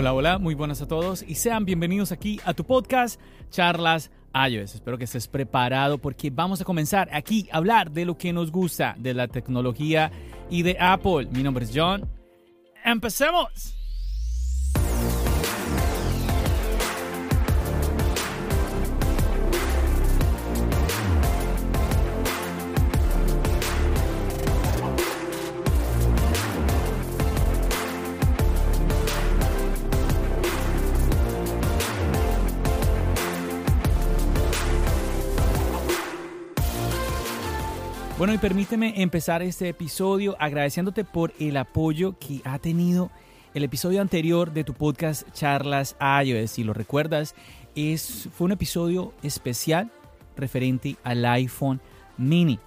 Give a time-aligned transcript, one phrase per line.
[0.00, 4.76] Hola, hola, muy buenas a todos y sean bienvenidos aquí a tu podcast Charlas iOS.
[4.76, 8.50] Espero que estés preparado porque vamos a comenzar aquí a hablar de lo que nos
[8.50, 10.10] gusta, de la tecnología
[10.48, 11.28] y de Apple.
[11.30, 12.08] Mi nombre es John.
[12.82, 13.79] ¡Empecemos!
[38.20, 43.10] Bueno, y permíteme empezar este episodio agradeciéndote por el apoyo que ha tenido
[43.54, 46.50] el episodio anterior de tu podcast Charlas iOS.
[46.50, 47.34] Si lo recuerdas,
[47.74, 49.90] es, fue un episodio especial
[50.36, 51.80] referente al iPhone
[52.18, 52.58] mini.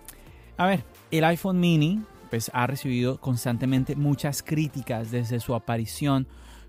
[0.58, 2.02] A ver, el iPhone mini
[2.32, 6.26] pues, ha recibido constantemente muchas críticas desde su aparición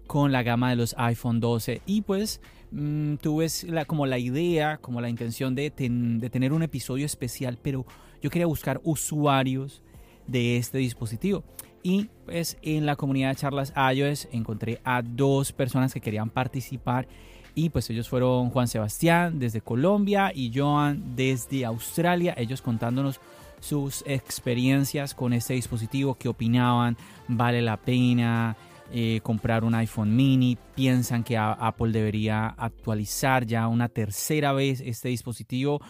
[0.06, 4.76] con la gama de los iPhone 12 y pues mmm, tuve la, como la idea,
[4.76, 7.86] como la intención de, de tener un episodio especial, pero
[8.24, 9.82] yo quería buscar usuarios
[10.26, 11.44] de este dispositivo.
[11.82, 17.06] Y pues en la comunidad de charlas iOS encontré a dos personas que querían participar
[17.54, 23.20] y pues ellos fueron Juan Sebastián desde Colombia y Joan desde Australia, ellos contándonos
[23.60, 26.96] sus experiencias con este dispositivo, qué opinaban,
[27.28, 28.56] vale la pena
[28.90, 35.10] eh, comprar un iPhone mini, piensan que Apple debería actualizar ya una tercera vez este
[35.10, 35.82] dispositivo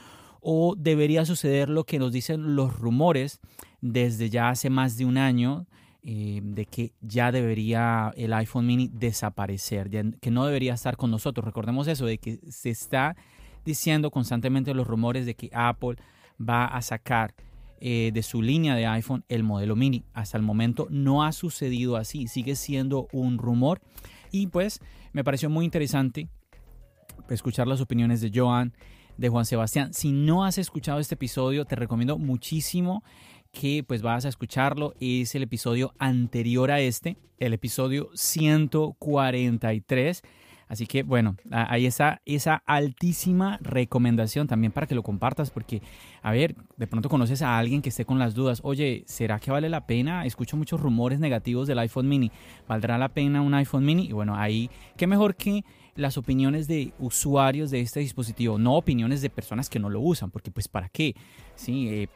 [0.47, 3.41] o debería suceder lo que nos dicen los rumores
[3.81, 5.67] desde ya hace más de un año
[6.03, 9.89] eh, de que ya debería el iPhone mini desaparecer,
[10.20, 11.47] que no debería estar con nosotros.
[11.47, 13.17] Recordemos eso, de que se está
[13.64, 15.97] diciendo constantemente los rumores de que Apple
[16.39, 17.34] va a sacar
[17.81, 20.05] eh, de su línea de iPhone el modelo mini.
[20.12, 23.81] Hasta el momento no ha sucedido así, sigue siendo un rumor
[24.31, 24.81] y pues
[25.12, 26.29] me pareció muy interesante
[27.30, 28.74] escuchar las opiniones de Joan
[29.17, 29.95] de Juan Sebastián.
[29.95, 33.02] Si no has escuchado este episodio, te recomiendo muchísimo
[33.52, 34.95] que pues vas a escucharlo.
[35.01, 40.23] Es el episodio anterior a este, el episodio 143.
[40.67, 45.83] Así que bueno, ahí está esa altísima recomendación también para que lo compartas porque,
[46.23, 49.51] a ver, de pronto conoces a alguien que esté con las dudas, oye, ¿será que
[49.51, 50.24] vale la pena?
[50.24, 52.33] Escucho muchos rumores negativos del iPhone mini,
[52.67, 54.07] ¿valdrá la pena un iPhone mini?
[54.07, 55.64] Y bueno, ahí, qué mejor que
[55.96, 60.30] las opiniones de usuarios de este dispositivo, no opiniones de personas que no lo usan,
[60.30, 61.14] porque pues para qué,
[61.55, 62.08] sí, eh,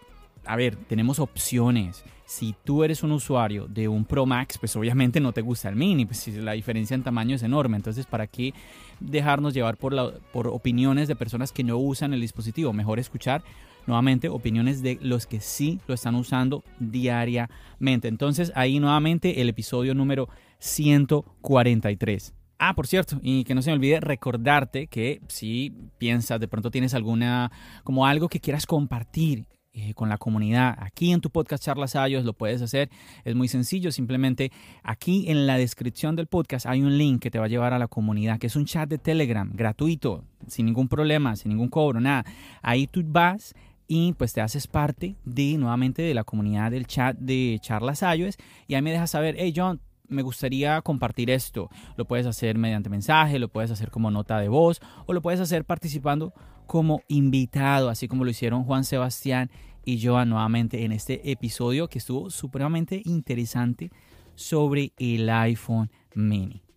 [0.45, 2.05] a ver, tenemos opciones.
[2.25, 5.77] Si tú eres un usuario de un Pro Max, pues obviamente no te gusta el
[5.77, 7.77] mini, pues la diferencia en tamaño es enorme.
[7.77, 8.53] Entonces, ¿para qué
[9.01, 12.73] dejarnos llevar por, la, por opiniones de personas que no usan el dispositivo?
[12.73, 13.43] Mejor escuchar
[13.87, 18.09] nuevamente opiniones de los que sí lo están usando diariamente.
[18.09, 20.29] Entonces, ahí nuevamente el episodio número
[20.59, 22.38] 143.
[22.61, 26.73] Ah, por cierto, y que no se me olvide recordarte que si piensas, de pronto
[26.73, 27.53] tienes alguna,
[27.85, 32.25] como algo que quieras compartir eh, con la comunidad, aquí en tu podcast Charlas Ayos
[32.25, 32.91] lo puedes hacer,
[33.25, 34.51] es muy sencillo, simplemente
[34.83, 37.79] aquí en la descripción del podcast hay un link que te va a llevar a
[37.79, 42.01] la comunidad, que es un chat de Telegram gratuito, sin ningún problema, sin ningún cobro,
[42.01, 42.25] nada.
[42.61, 43.55] Ahí tú vas
[43.87, 48.37] y pues te haces parte de nuevamente de la comunidad del chat de Charlas Ayos
[48.67, 51.71] y ahí me dejas saber, hey John, me gustaría compartir esto.
[51.97, 55.41] Lo puedes hacer mediante mensaje, lo puedes hacer como nota de voz o lo puedes
[55.41, 56.33] hacer participando
[56.67, 59.51] como invitado, así como lo hicieron Juan Sebastián
[59.85, 63.91] y yo nuevamente en este episodio que estuvo supremamente interesante
[64.35, 66.68] sobre el iPhone mini.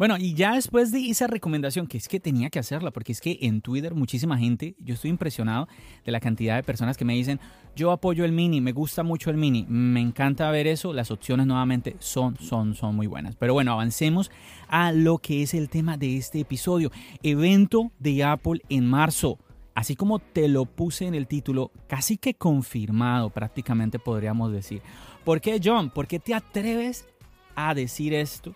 [0.00, 3.20] Bueno, y ya después de esa recomendación, que es que tenía que hacerla, porque es
[3.20, 5.68] que en Twitter muchísima gente, yo estoy impresionado
[6.06, 7.38] de la cantidad de personas que me dicen,
[7.76, 11.46] yo apoyo el mini, me gusta mucho el mini, me encanta ver eso, las opciones
[11.46, 13.36] nuevamente son, son, son muy buenas.
[13.36, 14.30] Pero bueno, avancemos
[14.68, 16.90] a lo que es el tema de este episodio,
[17.22, 19.38] evento de Apple en marzo.
[19.74, 24.80] Así como te lo puse en el título, casi que confirmado prácticamente podríamos decir.
[25.26, 25.90] ¿Por qué John?
[25.90, 27.06] ¿Por qué te atreves
[27.54, 28.54] a decir esto?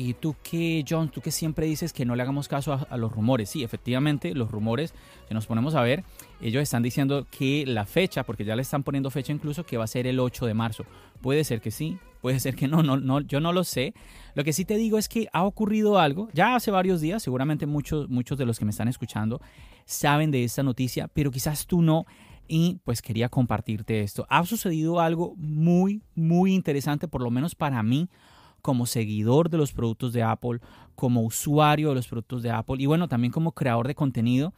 [0.00, 1.10] ¿Y tú qué, John?
[1.10, 3.50] Tú que siempre dices que no le hagamos caso a, los rumores.
[3.50, 4.94] Sí, efectivamente, los rumores,
[5.28, 6.04] si nos ponemos a ver,
[6.40, 9.84] ellos están diciendo que la fecha, porque ya le están poniendo fecha incluso, que va
[9.84, 10.86] a ser el 8 de marzo.
[11.20, 13.92] Puede ser que sí, puede ser que no, no, no, yo no lo sé.
[14.34, 17.66] Lo que sí te digo es que ha ocurrido algo, ya hace varios días, seguramente
[17.66, 19.42] muchos, muchos de los que me están escuchando
[19.84, 22.06] saben de esta noticia, pero quizás tú no.
[22.48, 24.26] Y pues quería compartirte esto.
[24.30, 28.08] Ha sucedido algo muy, muy interesante, por lo menos para mí,
[28.60, 30.60] como seguidor de los productos de Apple,
[30.94, 34.52] como usuario de los productos de Apple y bueno, también como creador de contenido,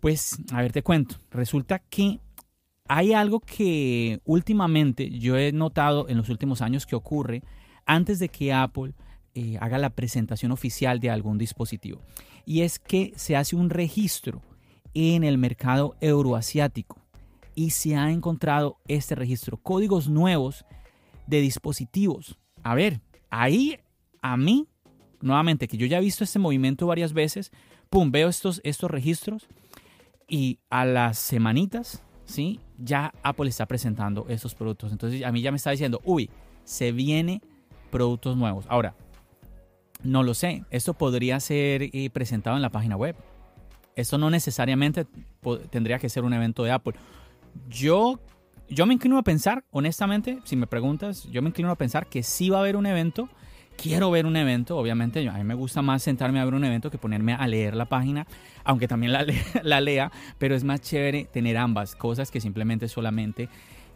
[0.00, 2.20] pues a ver te cuento, resulta que
[2.88, 7.42] hay algo que últimamente yo he notado en los últimos años que ocurre
[7.86, 8.94] antes de que Apple
[9.34, 12.00] eh, haga la presentación oficial de algún dispositivo.
[12.44, 14.42] Y es que se hace un registro
[14.94, 16.98] en el mercado euroasiático
[17.54, 20.64] y se ha encontrado este registro, códigos nuevos
[21.26, 22.38] de dispositivos.
[22.62, 23.00] A ver,
[23.30, 23.78] ahí
[24.20, 24.68] a mí,
[25.20, 27.50] nuevamente, que yo ya he visto este movimiento varias veces,
[27.90, 29.48] pum, veo estos, estos registros
[30.28, 32.60] y a las semanitas, ¿sí?
[32.78, 34.92] Ya Apple está presentando estos productos.
[34.92, 36.30] Entonces a mí ya me está diciendo, uy,
[36.64, 37.42] se viene
[37.90, 38.64] productos nuevos.
[38.68, 38.94] Ahora,
[40.02, 43.16] no lo sé, esto podría ser eh, presentado en la página web.
[43.94, 45.06] Esto no necesariamente
[45.70, 46.94] tendría que ser un evento de Apple.
[47.68, 48.18] Yo,
[48.72, 52.22] yo me inclino a pensar, honestamente, si me preguntas, yo me inclino a pensar que
[52.22, 53.28] sí va a haber un evento.
[53.76, 56.90] Quiero ver un evento, obviamente, a mí me gusta más sentarme a ver un evento
[56.90, 58.26] que ponerme a leer la página,
[58.64, 59.24] aunque también la,
[59.62, 63.48] la lea, pero es más chévere tener ambas cosas que simplemente solamente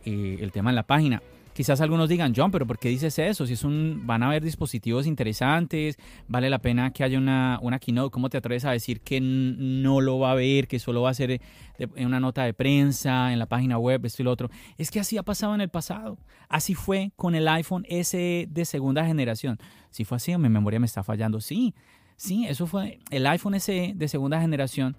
[0.04, 1.22] eh, el tema en la página.
[1.56, 3.46] Quizás algunos digan, John, pero ¿por qué dices eso?
[3.46, 5.96] Si es un, van a haber dispositivos interesantes,
[6.28, 8.10] vale la pena que haya una, una keynote.
[8.10, 11.14] ¿Cómo te atreves a decir que no lo va a ver, que solo va a
[11.14, 11.40] ser
[11.78, 14.50] en una nota de prensa, en la página web, esto y lo otro?
[14.76, 16.18] Es que así ha pasado en el pasado.
[16.50, 19.58] Así fue con el iPhone S de segunda generación.
[19.88, 21.40] Si fue así, mi memoria me está fallando.
[21.40, 21.74] Sí,
[22.16, 24.94] sí, eso fue el iPhone SE de segunda generación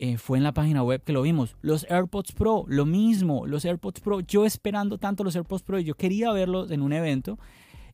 [0.00, 1.56] eh, fue en la página web que lo vimos.
[1.60, 5.94] Los AirPods Pro, lo mismo, los AirPods Pro, yo esperando tanto los AirPods Pro, yo
[5.94, 7.38] quería verlos en un evento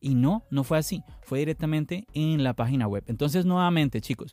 [0.01, 3.05] y no, no fue así, fue directamente en la página web.
[3.07, 4.33] Entonces, nuevamente, chicos,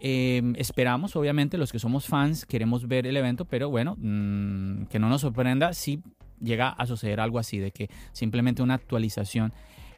[0.00, 5.00] em, esperamos, obviamente, los que somos fans, queremos ver el evento, pero bueno, mm, que
[5.00, 6.00] no nos sorprenda si
[6.40, 9.52] llega a suceder algo así, de que simplemente una actualización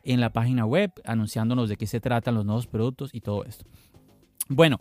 [0.04, 3.66] en la página web anunciándonos de qué se tratan los nuevos productos y todo esto.
[4.48, 4.80] Bueno,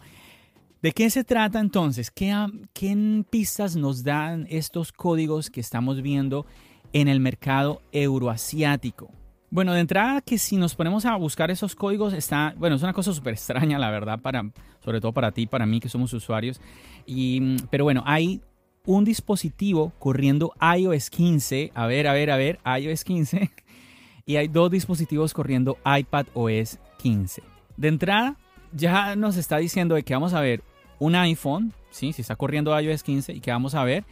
[0.84, 2.12] ¿De qué se trata entonces?
[2.12, 2.36] ¿Qué,
[2.74, 6.46] ¿Qué, pistas nos dan estos códigos que estamos viendo
[6.92, 9.10] en el mercado euroasiático?
[9.50, 12.92] Bueno, de entrada que si nos ponemos a buscar esos códigos está, bueno, es una
[12.92, 14.44] cosa súper extraña, la verdad, para,
[14.84, 16.60] sobre todo para ti, para mí que somos usuarios.
[17.06, 18.42] Y, pero bueno, hay
[18.86, 23.52] un dispositivo corriendo iOS 15, a ver, a ver, a ver, iOS 15,
[24.26, 27.42] y hay dos dispositivos corriendo iPad OS 15.
[27.78, 28.38] De entrada,
[28.74, 30.62] ya nos está diciendo de que vamos a ver
[31.04, 32.14] un iPhone, ¿sí?
[32.14, 34.06] si está corriendo iOS 15 y que vamos a ver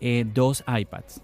[0.00, 1.20] eh, dos iPads.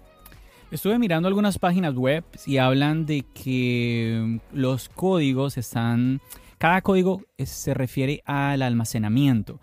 [0.69, 6.21] Estuve mirando algunas páginas web y hablan de que los códigos están,
[6.59, 9.59] cada código se refiere al almacenamiento.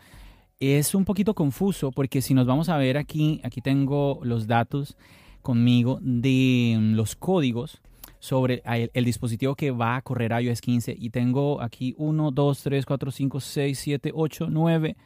[0.58, 4.96] Es un poquito confuso porque si nos vamos a ver aquí, aquí tengo los datos
[5.42, 7.80] conmigo de los códigos
[8.18, 12.62] sobre el, el, dispositivo que va a correr iOS 15 y tengo aquí 1, 2,
[12.64, 14.96] 3, 4, 5, 6, 7, 8, 9,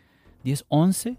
[0.44, 1.16] 10, 11.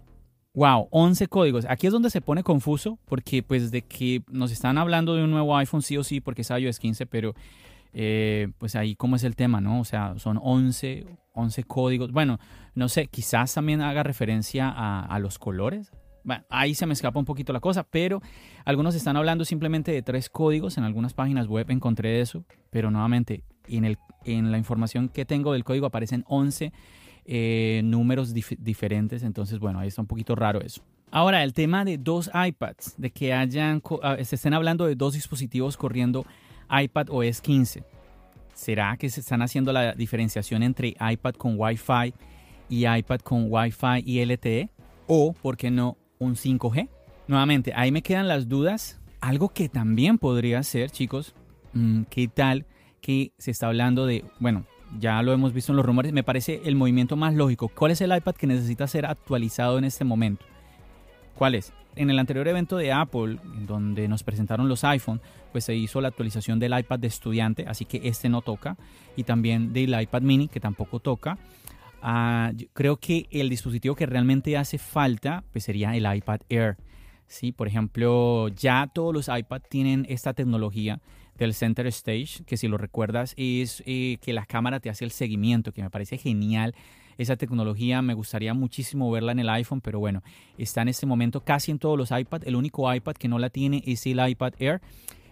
[0.54, 1.66] Wow, 11 códigos.
[1.68, 5.30] Aquí es donde se pone confuso porque pues de que nos están hablando de un
[5.30, 7.34] nuevo iPhone sí o sí porque es iOS 15, pero
[7.94, 9.80] eh, pues ahí cómo es el tema, ¿no?
[9.80, 12.12] O sea, son 11, 11 códigos.
[12.12, 12.38] Bueno,
[12.74, 15.90] no sé, quizás también haga referencia a, los colores.
[16.24, 18.20] Bueno, ahí se me escapa un poquito la cosa, pero
[18.64, 20.76] algunos están hablando simplemente de tres códigos.
[20.76, 25.52] En algunas páginas web encontré eso, pero nuevamente en, el, en la información que tengo
[25.52, 26.72] del código aparecen 11
[27.24, 29.22] eh, números diferentes.
[29.22, 30.82] Entonces, bueno, ahí está un poquito raro eso.
[31.10, 35.12] Ahora, el tema de dos iPads, de que hayan, ah, se estén hablando de dos
[35.12, 36.24] dispositivos corriendo
[36.70, 37.84] iPad OS 15.
[38.54, 42.14] ¿Será que se están haciendo la diferenciación entre iPad con Wi-Fi
[42.68, 44.70] y iPad con Wi-Fi y LTE?
[45.06, 46.88] O, ¿por qué no, un 5G?
[47.28, 49.00] Nuevamente, ahí me quedan las dudas.
[49.20, 51.34] Algo que también podría ser, chicos,
[51.74, 52.66] mm, ¿qué tal
[53.00, 54.64] que se está hablando de, bueno,
[54.98, 57.68] ya lo hemos visto en los rumores, me parece el movimiento más lógico.
[57.68, 60.44] ¿Cuál es el iPad que necesita ser actualizado en este momento?
[61.34, 61.72] ¿Cuál es?
[61.96, 65.20] En el anterior evento de Apple, donde nos presentaron los iPhone,
[65.50, 68.76] pues se hizo la actualización del iPad de estudiante, así que este no toca,
[69.16, 71.38] y también del iPad mini, que tampoco toca.
[72.00, 76.76] Ah, creo que el dispositivo que realmente hace falta pues sería el iPad Air.
[77.26, 77.52] ¿sí?
[77.52, 81.00] Por ejemplo, ya todos los iPad tienen esta tecnología
[81.44, 85.10] del Center Stage, que si lo recuerdas es eh, que la cámara te hace el
[85.10, 86.74] seguimiento, que me parece genial.
[87.18, 90.22] Esa tecnología me gustaría muchísimo verla en el iPhone, pero bueno,
[90.56, 92.42] está en este momento casi en todos los iPad.
[92.46, 94.80] El único iPad que no la tiene es el iPad Air.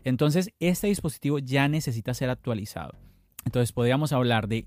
[0.04, 2.94] Entonces, este dispositivo ya necesita ser actualizado.
[3.44, 4.66] Entonces, podríamos hablar de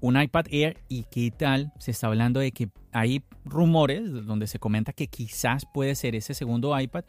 [0.00, 4.58] un iPad Air y qué tal se está hablando de que hay rumores donde se
[4.58, 7.04] comenta que quizás puede ser ese segundo iPad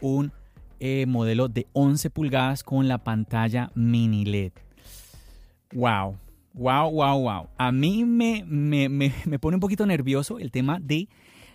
[0.00, 0.32] un
[0.80, 4.52] eh, modelo de 11 pulgadas con la pantalla mini LED.
[5.72, 6.16] Wow,
[6.54, 7.48] wow, wow, wow.
[7.56, 11.08] A mí me, me, me, me, pone un poquito nervioso el tema de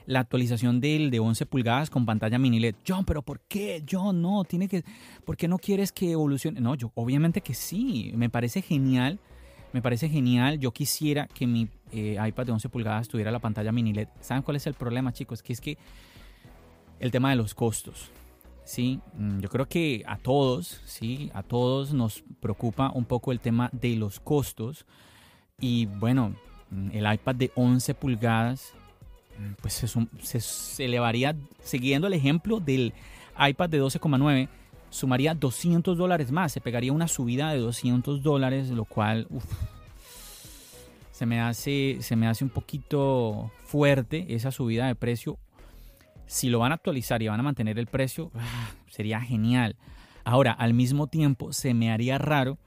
[0.05, 2.75] la actualización del de 11 pulgadas con pantalla mini LED.
[2.87, 3.83] John, pero ¿por qué?
[3.89, 4.83] John, no, tiene que,
[5.25, 6.59] ¿por qué no quieres que evolucione?
[6.59, 9.19] No, yo obviamente que sí, me parece genial
[9.73, 10.59] Me parece genial.
[10.59, 14.09] Yo quisiera que mi eh, iPad de 11 pulgadas tuviera la pantalla mini LED.
[14.19, 15.41] ¿Saben cuál es el problema, chicos?
[15.41, 15.77] Que es que
[16.99, 18.11] el tema de los costos.
[18.63, 23.39] Sí, mm, yo creo que a todos, sí, a todos nos preocupa un poco el
[23.39, 24.85] tema de los costos.
[25.59, 26.35] Y bueno,
[26.69, 28.73] mm, el iPad de 11 pulgadas,
[29.39, 29.73] mm, pues
[30.43, 32.93] se, elevaría, siguiendo el ejemplo del
[33.37, 34.49] iPad de 12,9,
[34.89, 39.27] sumaría 200 dólares más, se pegaría una subida de 200 dólares, lo cual
[41.11, 45.37] se, me hace, se me hace un poquito fuerte esa subida de precio.
[46.31, 49.75] Si lo van a actualizar y van a mantener el precio, ah, sería genial.
[50.23, 52.57] Ahora, al mismo tiempo, se me haría raro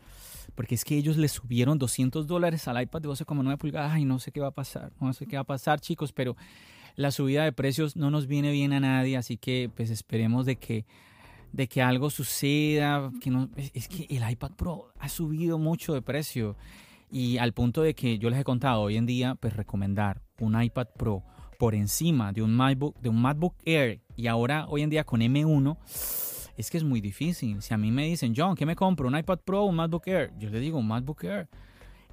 [0.55, 3.93] porque es que ellos le subieron 200 dólares al iPad de 12,9 pulgadas.
[3.95, 6.37] Ay, no sé qué va a pasar, no sé qué va a pasar, chicos, pero
[6.95, 10.57] la subida de precios no nos viene bien a nadie, así que pues esperemos de
[10.57, 10.85] que
[11.53, 16.03] de que algo suceda, que no, es, que el iPad Pro ha subido mucho de
[16.03, 16.55] precio
[17.11, 20.61] y al punto de que yo les he contado hoy en día, pues recomendar un
[20.61, 21.23] iPad Pro
[21.65, 25.23] por encima de un MacBook, de un MacBook Air y ahora hoy en día con
[25.23, 25.79] M1
[26.59, 27.63] es que es muy difícil.
[27.63, 29.09] Si a mí me dicen, John, ¿qué me compro?
[29.09, 30.31] ¿Un iPad Pro o un MacBook Air?
[30.39, 31.49] Yo le digo, un MacBook Air.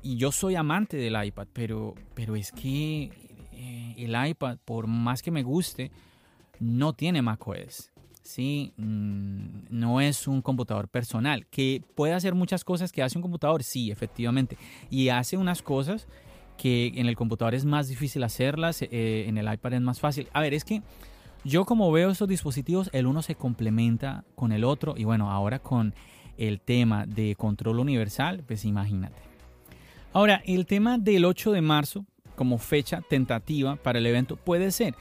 [0.01, 3.11] Y yo soy amante del iPad, pero, pero es que
[3.51, 5.91] eh, el iPad, por más que me guste,
[6.61, 7.91] no tiene macOS.
[8.23, 8.71] ¿sí?
[8.77, 13.63] Mm, no es un computador personal, que puede hacer muchas cosas que hace un computador,
[13.63, 14.57] sí, efectivamente,
[14.89, 16.07] y hace unas cosas
[16.61, 20.27] que en el computador es más difícil hacerlas, eh, en el iPad es más fácil.
[20.33, 20.81] A ver, es que
[21.43, 25.59] yo como veo estos dispositivos, el uno se complementa con el otro, y bueno, ahora
[25.59, 25.95] con
[26.37, 29.21] el tema de control universal, pues imagínate.
[30.13, 34.95] Ahora, el tema del 8 de marzo como fecha tentativa para el evento puede ser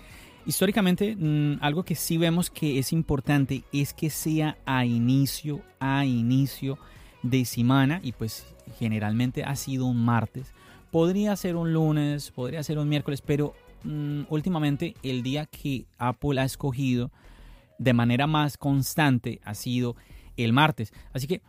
[0.46, 6.04] Históricamente, mm, algo que sí vemos que es importante es que sea a inicio, a
[6.06, 6.78] inicio
[7.22, 8.46] de semana y pues
[8.78, 10.52] generalmente ha sido un martes.
[10.90, 13.54] Podría ser un lunes, podría ser un miércoles, pero
[13.84, 17.10] mm, últimamente el día que Apple ha escogido
[17.78, 19.96] de manera más constante ha sido
[20.36, 20.92] el martes.
[21.12, 21.42] Así que,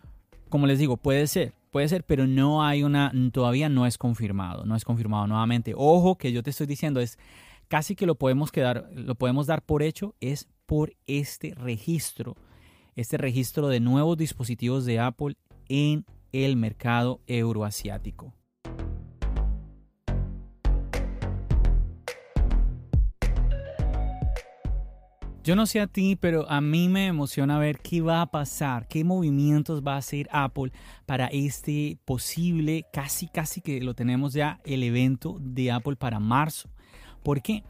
[0.50, 4.66] como les digo, puede ser, puede ser, pero no hay una, todavía no es confirmado,
[4.66, 5.74] no es confirmado nuevamente.
[5.76, 7.18] Ojo que yo te estoy diciendo es
[7.68, 12.36] casi que lo podemos, quedar, lo podemos dar por hecho es por este registro,
[12.96, 15.36] este registro de nuevos dispositivos de Apple
[15.68, 18.34] en el mercado euroasiático.
[25.44, 28.88] Yo no sé a ti, pero a mí me emociona ver qué va a pasar,
[28.88, 30.72] qué movimientos va a hacer Apple
[31.08, 36.70] para este posible, casi casi que lo tenemos ya, el evento de Apple para marzo.
[37.24, 37.64] ¿Por qué?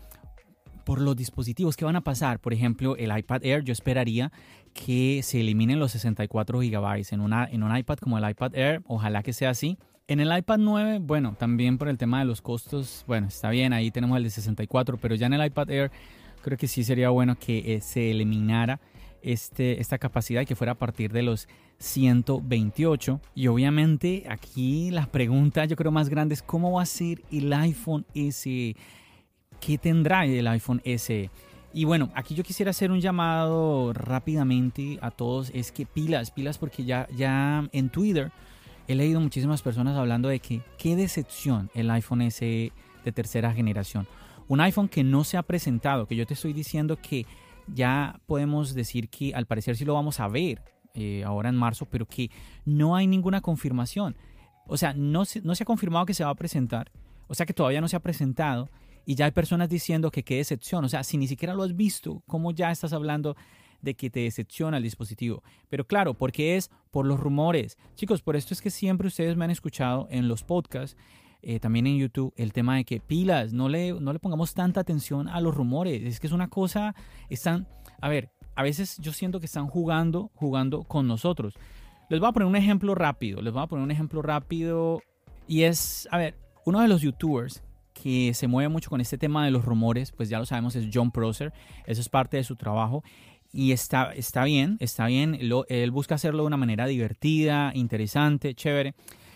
[0.84, 2.40] Por los dispositivos que van a pasar.
[2.40, 4.34] Por ejemplo, el iPad Air, yo esperaría
[4.74, 8.82] que se eliminen los 64 GB en, una, en un iPad como el iPad Air.
[8.86, 9.78] Ojalá que sea así.
[10.10, 13.72] En el iPad 9, bueno, también por el tema de los costos, bueno, está bien,
[13.72, 15.92] ahí tenemos el de 64, pero ya en el iPad Air
[16.41, 18.79] creo que sí sería bueno que eh, se eliminara
[19.21, 21.48] este, esta capacidad y que fuera a partir de los
[21.79, 23.21] 128.
[23.36, 27.51] Y obviamente aquí la pregunta yo creo más grande es cómo va a ser el
[27.53, 28.75] iPhone SE
[29.62, 31.29] qué tendrá el iPhone SE.
[31.74, 36.57] Y bueno, aquí yo quisiera hacer un llamado rápidamente a todos, es que pilas, pilas
[36.57, 38.31] porque ya, ya en Twitter
[38.89, 42.74] he leído muchísimas personas hablando de que qué decepción el iPhone SE
[43.05, 44.05] de tercera generación.
[44.51, 47.25] Un iPhone que no se ha presentado, que yo te estoy diciendo que
[47.67, 50.62] ya podemos decir que al parecer sí lo vamos a ver
[50.93, 52.29] eh, ahora en marzo, pero que
[52.65, 54.17] no hay ninguna confirmación.
[54.67, 56.91] O sea, no no se ha confirmado que se va a presentar,
[57.29, 58.70] o sea que todavía no se ha presentado
[59.05, 60.84] y ya hay personas diciendo que qué decepción.
[60.84, 63.38] O sea, si ni siquiera lo has visto, ¿cómo ya estás hablando
[63.81, 65.43] de que te decepciona el dispositivo?
[65.70, 67.77] Pero claro, porque es por los rumores.
[67.96, 70.98] Chicos, por esto es que siempre ustedes me han escuchado en los podcasts.
[71.41, 74.79] Eh, también en YouTube, el tema de que pilas, no le, no le pongamos tanta
[74.79, 76.03] atención a los rumores.
[76.03, 76.95] Es que es una cosa,
[77.29, 77.67] están,
[78.00, 81.55] a ver, a veces yo siento que están jugando, jugando con nosotros.
[82.10, 85.01] Les voy a poner un ejemplo rápido, les voy a poner un ejemplo rápido
[85.48, 89.45] y es, a ver, uno de los youtubers que se mueve mucho con este tema
[89.45, 91.53] de los rumores, pues ya lo sabemos, es John Prosser.
[91.86, 93.03] Eso es parte de su trabajo.
[93.53, 95.38] Y está, está bien, está bien.
[95.67, 98.95] él busca hacerlo de una manera divertida, interesante, chévere.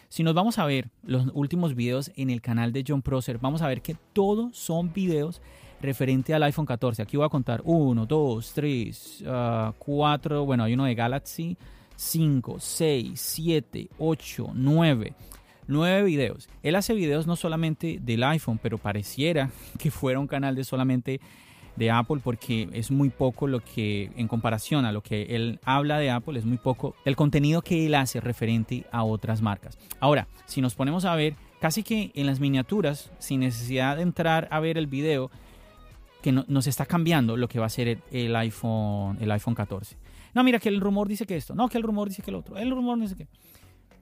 [0.09, 3.62] Si nos vamos a ver los últimos videos en el canal de John Prosser, vamos
[3.62, 5.41] a ver que todos son videos
[5.81, 7.01] referente al iPhone 14.
[7.01, 9.24] Aquí voy a contar 1, 2, 3,
[9.77, 11.57] 4, bueno, hay uno de Galaxy,
[11.95, 15.13] 5, 6, 7, 8, 9
[15.67, 16.47] nueve videos.
[16.63, 21.19] Él hace videos no solamente del iPhone, pero pareciera que fuera un canal de solamente
[21.75, 26.00] de Apple porque es muy poco lo que, en comparación a lo que él habla
[26.00, 29.77] de Apple, es muy poco el contenido que él hace referente a otras marcas.
[30.00, 34.48] Ahora, si nos ponemos a ver, casi que en las miniaturas, sin necesidad de entrar
[34.51, 35.32] a ver el video,
[36.22, 39.96] que nos está cambiando lo que va a ser el, iPhone, el iPhone 14.
[40.34, 42.36] No, mira que el rumor dice que esto, no, que el rumor dice que el
[42.36, 43.27] otro, el rumor dice que...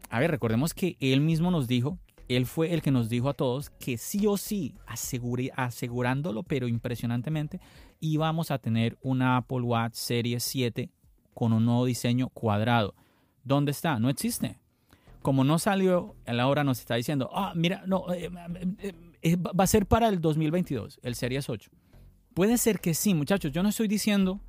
[0.10, 1.98] A ver, recordemos que él mismo nos dijo
[2.36, 7.60] él fue el que nos dijo a todos que sí o sí, asegurándolo, pero impresionantemente,
[8.00, 10.90] íbamos a tener una Apple Watch Serie 7
[11.34, 12.96] con un nuevo diseño cuadrado.
[13.44, 14.00] ¿Dónde está?
[14.00, 14.60] No existe.
[15.22, 18.30] Como no salió, a la hora nos está diciendo, ah, mira, no, eh,
[18.80, 21.72] eh, eh, va a ser para el 2022, el Series 8.
[22.34, 23.52] Puede ser que sí, muchachos.
[23.52, 24.42] Yo no estoy diciendo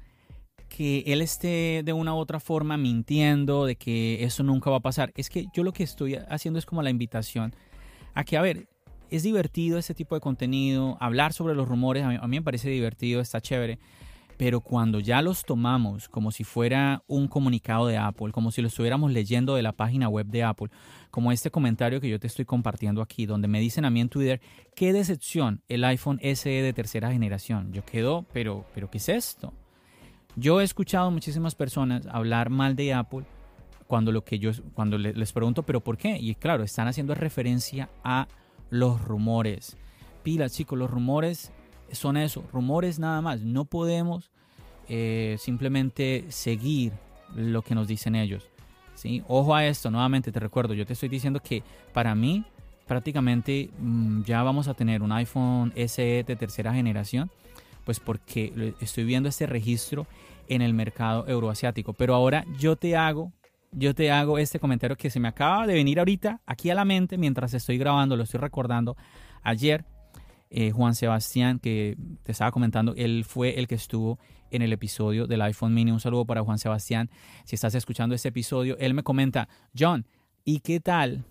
[0.69, 4.81] que él esté de una u otra forma mintiendo, de que eso nunca va a
[4.81, 5.13] pasar.
[5.15, 7.55] Es que yo lo que estoy haciendo es como la invitación
[8.15, 8.69] a que, a ver,
[9.11, 13.21] es divertido este tipo de contenido, hablar sobre los rumores, a mí, me parece divertido,
[13.21, 13.79] está chévere,
[14.37, 18.69] pero cuando ya los tomamos como si fuera un comunicado de Apple, como si lo
[18.69, 20.71] estuviéramos leyendo de la página web de Apple,
[21.11, 24.09] como este comentario que yo te estoy compartiendo aquí, donde me dicen a mí en
[24.09, 24.41] Twitter,
[24.75, 27.73] qué decepción el iPhone SE de tercera generación.
[27.73, 29.53] Yo quedo, pero, pero ¿qué es esto?
[30.35, 33.25] Yo he escuchado muchísimas personas hablar mal de Apple
[33.87, 36.17] cuando lo que yo cuando les pregunto, pero ¿por qué?
[36.19, 38.29] Y claro, están haciendo referencia a
[38.71, 39.77] los rumores.
[40.23, 41.53] Pilas, chicos, los rumores
[41.93, 43.41] son eso, rumores nada más.
[43.43, 44.31] No podemos
[44.89, 46.93] eh, simplemente seguir
[47.35, 48.49] lo que nos dicen ellos.
[48.95, 49.23] ¿sí?
[49.29, 51.63] Ojo a esto, nuevamente te recuerdo, yo te estoy diciendo que
[51.93, 52.45] para mí
[52.87, 57.31] prácticamente mm, ya vamos a tener un iPhone SE de tercera generación
[57.85, 60.07] pues porque estoy viendo este registro
[60.49, 61.93] en el mercado euroasiático.
[61.93, 63.33] Pero ahora yo te hago,
[63.75, 66.85] yo te hago este comentario que se me acaba de venir ahorita aquí a la
[66.85, 68.97] mente mientras estoy grabando, lo estoy recordando.
[69.43, 69.85] Ayer
[70.51, 74.19] eh, Juan Sebastián, que te estaba comentando, él fue el que estuvo
[74.51, 75.91] en el episodio del iPhone mini.
[75.91, 77.11] Un saludo para Juan Sebastián.
[77.45, 80.07] Si estás escuchando este episodio, él me comenta, John,
[80.45, 81.25] ¿y qué tal?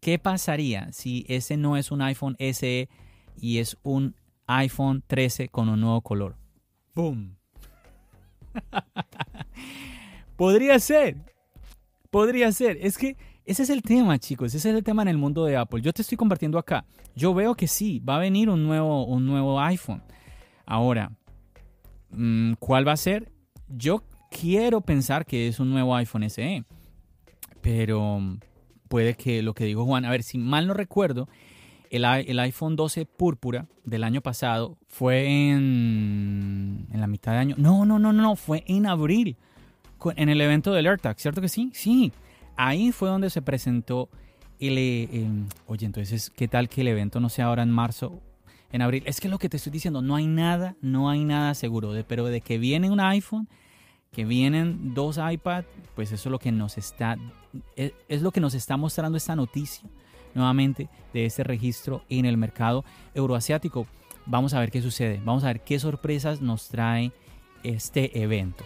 [0.00, 2.88] ¿Qué pasaría si ese no es un iPhone SE
[3.36, 4.14] y es un
[4.46, 6.36] iPhone 13 con un nuevo color.
[6.94, 7.36] ¡Boom!
[10.36, 11.31] Podría ser.
[12.12, 12.76] Podría ser.
[12.82, 14.54] Es que ese es el tema, chicos.
[14.54, 15.80] Ese es el tema en el mundo de Apple.
[15.80, 16.84] Yo te estoy compartiendo acá.
[17.16, 20.02] Yo veo que sí, va a venir un nuevo, un nuevo iPhone.
[20.66, 21.10] Ahora,
[22.10, 23.32] mm, ¿cuál va a ser?
[23.66, 26.64] Yo quiero pensar que es un nuevo iPhone SE.
[27.62, 28.20] Pero
[28.88, 31.30] puede que lo que dijo Juan, a ver, si mal no recuerdo,
[31.88, 37.54] el, iPhone 12 púrpura del año pasado fue en, en la mitad de año.
[37.56, 39.38] No, no, no, no, fue en abril,
[40.16, 41.70] en el evento del AirTag, ¿cierto que sí?
[41.74, 42.12] Sí,
[42.56, 44.08] ahí fue donde se presentó
[44.58, 45.28] el, eh,
[45.66, 48.20] Oye, entonces, ¿qué tal que el evento no sea ahora en marzo,
[48.70, 49.02] en abril?
[49.06, 52.26] Es que lo que te estoy diciendo, no hay nada, no hay nada seguro, pero
[52.26, 53.48] de que viene un iPhone,
[54.12, 57.16] que vienen dos iPad, pues eso es lo que nos está,
[57.76, 59.88] es lo que nos está mostrando esta noticia
[60.34, 62.84] nuevamente de este registro en el mercado
[63.14, 63.86] euroasiático.
[64.26, 67.12] Vamos a ver qué sucede, vamos a ver qué sorpresas nos trae
[67.62, 68.64] este evento.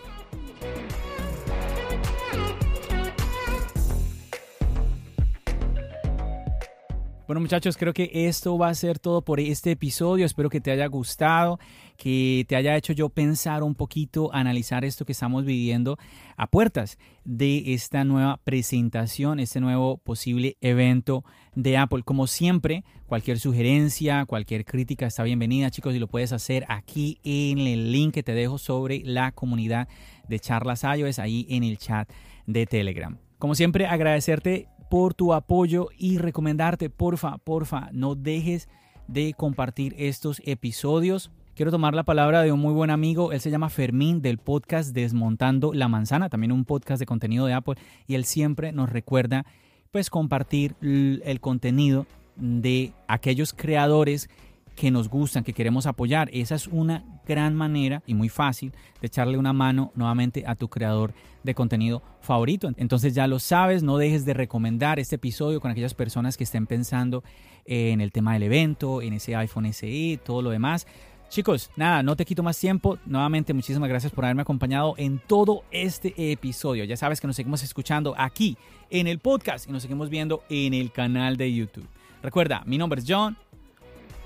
[7.26, 10.24] Bueno muchachos, creo que esto va a ser todo por este episodio.
[10.24, 11.58] Espero que te haya gustado,
[11.96, 15.98] que te haya hecho yo pensar un poquito, analizar esto que estamos viviendo
[16.36, 21.24] a puertas de esta nueva presentación, este nuevo posible evento
[21.56, 22.04] de Apple.
[22.04, 27.58] Como siempre, cualquier sugerencia, cualquier crítica está bienvenida chicos y lo puedes hacer aquí en
[27.58, 29.88] el link que te dejo sobre la comunidad
[30.28, 32.08] de charlas iOS ahí en el chat
[32.46, 33.18] de Telegram.
[33.38, 38.68] Como siempre, agradecerte por tu apoyo y recomendarte, porfa, porfa, no dejes
[39.08, 41.30] de compartir estos episodios.
[41.54, 44.92] Quiero tomar la palabra de un muy buen amigo, él se llama Fermín del podcast
[44.92, 49.46] Desmontando la Manzana, también un podcast de contenido de Apple y él siempre nos recuerda
[49.90, 54.28] pues compartir el contenido de aquellos creadores
[54.76, 56.28] que nos gustan, que queremos apoyar.
[56.32, 60.68] Esa es una gran manera y muy fácil de echarle una mano nuevamente a tu
[60.68, 62.70] creador de contenido favorito.
[62.76, 66.66] Entonces ya lo sabes, no dejes de recomendar este episodio con aquellas personas que estén
[66.66, 67.24] pensando
[67.64, 70.86] en el tema del evento, en ese iPhone SE, todo lo demás.
[71.28, 72.98] Chicos, nada, no te quito más tiempo.
[73.04, 76.84] Nuevamente, muchísimas gracias por haberme acompañado en todo este episodio.
[76.84, 78.56] Ya sabes que nos seguimos escuchando aquí
[78.90, 81.88] en el podcast y nos seguimos viendo en el canal de YouTube.
[82.22, 83.36] Recuerda, mi nombre es John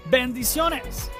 [0.06, 1.10] Bendiciones.